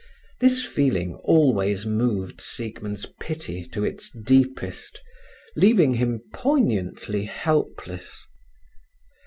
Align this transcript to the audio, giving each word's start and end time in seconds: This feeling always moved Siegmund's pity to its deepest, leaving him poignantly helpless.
This 0.39 0.65
feeling 0.65 1.13
always 1.23 1.85
moved 1.85 2.41
Siegmund's 2.41 3.05
pity 3.19 3.63
to 3.65 3.83
its 3.85 4.09
deepest, 4.09 4.99
leaving 5.55 5.93
him 5.93 6.23
poignantly 6.33 7.25
helpless. 7.25 8.25